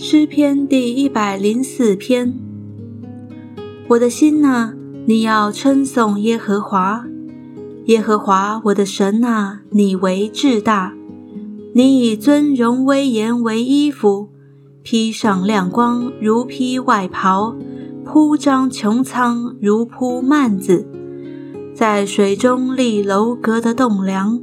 [0.00, 2.32] 诗篇第一百零四篇。
[3.88, 4.72] 我的心呐，
[5.06, 7.04] 你要称颂耶和华。
[7.86, 10.94] 耶和华我的神呐，你为至大。
[11.74, 14.28] 你以尊荣威严为衣服，
[14.84, 17.56] 披上亮光如披外袍，
[18.04, 20.86] 铺张穹苍如铺幔子，
[21.74, 24.40] 在水中立楼阁的栋梁，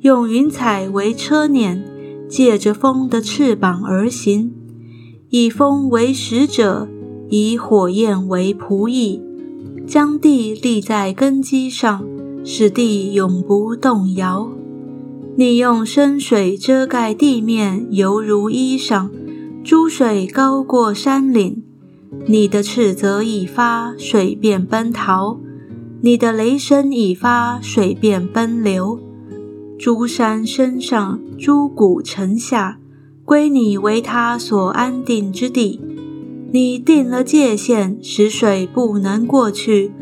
[0.00, 1.80] 用云彩为车辇，
[2.28, 4.52] 借着风的翅膀而行。
[5.30, 6.88] 以风为使者，
[7.28, 9.20] 以火焰为仆役，
[9.86, 12.02] 将地立在根基上，
[12.42, 14.50] 使地永不动摇。
[15.36, 19.10] 你用深水遮盖地面，犹如衣裳；
[19.62, 21.62] 珠水高过山岭。
[22.26, 25.38] 你的斥责已发，水便奔逃；
[26.00, 28.98] 你的雷声已发，水便奔流。
[29.78, 32.78] 诸山升上，诸谷沉下。
[33.28, 35.78] 归你为他所安定之地，
[36.50, 39.92] 你定了界限，使水不能过去，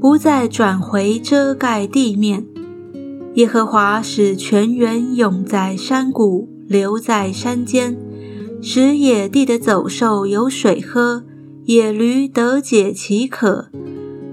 [0.00, 2.46] 不再转回遮盖地面。
[3.34, 7.98] 耶和华使泉源涌在山谷，流在山间，
[8.62, 11.24] 使野地的走兽有水喝，
[11.66, 13.66] 野驴得解其渴。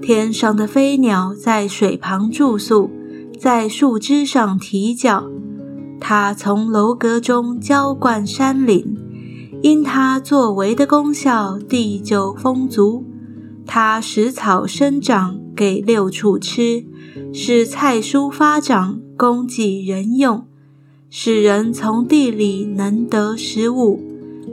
[0.01, 2.89] 天上的飞鸟在水旁住宿，
[3.37, 5.29] 在树枝上啼叫。
[5.99, 8.97] 他从楼阁中浇灌山岭，
[9.61, 13.03] 因他作为的功效，地久丰足。
[13.65, 16.85] 他使草生长，给六畜吃；
[17.33, 20.45] 使菜蔬发长，供给人用；
[21.09, 23.99] 使人从地里能得食物，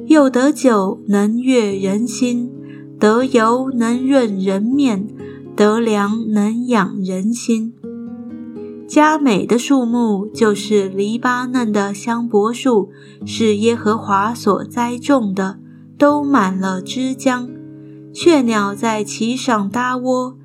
[0.07, 2.51] 又得酒能悦人心，
[2.99, 5.07] 得油能润人面，
[5.55, 7.73] 得粮能养人心。
[8.87, 12.91] 佳美的树木就是黎巴嫩的香柏树，
[13.25, 15.59] 是耶和华所栽种的，
[15.97, 17.49] 都满了枝浆。
[18.13, 20.37] 雀鸟在其上搭窝。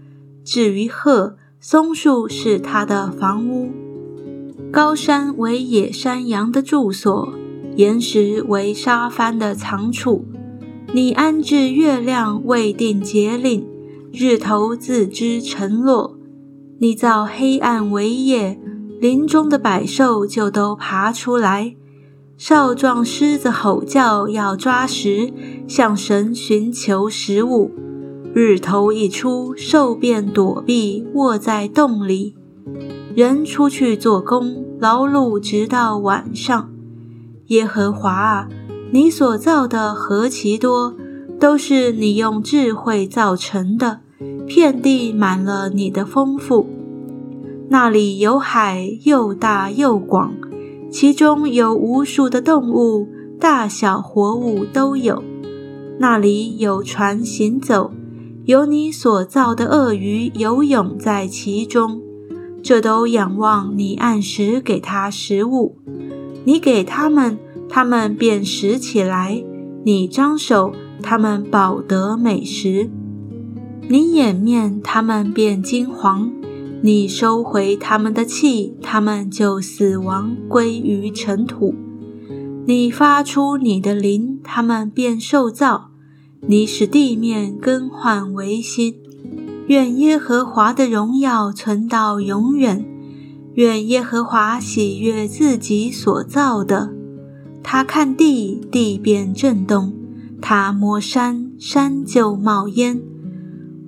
[0.44, 3.70] 至于鹤，松树是它的房屋。
[4.72, 7.34] 高山为野山羊的住所，
[7.76, 10.26] 岩石为沙帆的藏处。
[10.94, 13.68] 你安置月亮，未定节令，
[14.12, 16.19] 日头自知沉落。
[16.82, 18.58] 你造黑暗为夜，
[19.02, 21.76] 林中的百兽就都爬出来。
[22.38, 25.34] 少壮狮子吼叫，要抓食，
[25.68, 27.70] 向神寻求食物。
[28.34, 32.38] 日头一出，兽便躲避，卧在洞里。
[33.14, 36.72] 人出去做工，劳碌直到晚上。
[37.48, 38.48] 耶和华啊，
[38.94, 40.96] 你所造的何其多，
[41.38, 44.00] 都是你用智慧造成的。
[44.46, 46.68] 遍地满了你的丰富，
[47.70, 50.34] 那里有海，又大又广，
[50.92, 53.08] 其中有无数的动物，
[53.40, 55.24] 大小活物都有。
[56.00, 57.92] 那里有船行走，
[58.46, 62.02] 有你所造的鳄鱼游泳在其中，
[62.62, 65.78] 这都仰望你按时给它食物。
[66.44, 67.38] 你给他们，
[67.70, 69.44] 他们便食起来；
[69.86, 72.90] 你张手，他们饱得美食。
[73.92, 76.30] 你掩面，他们便惊惶；
[76.84, 81.74] 你收回他们的气，他们就死亡，归于尘土。
[82.68, 85.90] 你发出你的灵，他们便受造；
[86.42, 88.94] 你使地面更换为新。
[89.66, 92.86] 愿耶和华的荣耀存到永远。
[93.56, 96.94] 愿耶和华喜悦自己所造的。
[97.64, 99.92] 他看地，地便震动；
[100.40, 103.02] 他摸山，山就冒烟。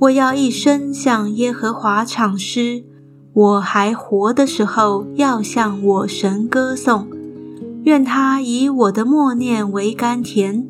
[0.02, 2.84] 我要一生向耶和华唱诗，
[3.34, 7.08] 我还活的时候要向我神歌颂。
[7.84, 10.68] 愿他以我的默念为甘甜，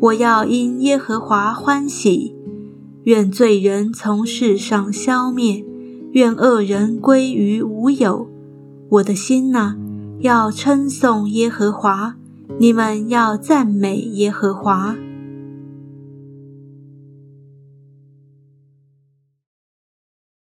[0.00, 2.34] 我要因耶和华欢喜。
[3.04, 5.64] 愿罪人从世上消灭，
[6.10, 8.28] 愿恶人归于无有。
[8.88, 9.76] 我的心呐，
[10.18, 12.16] 要称颂耶和华，
[12.58, 14.96] 你们要赞美耶和华。